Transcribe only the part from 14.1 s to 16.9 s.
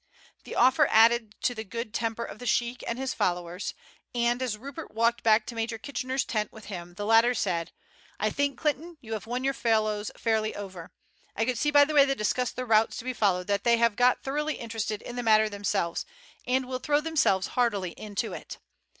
thoroughly interested in the matter themselves, and will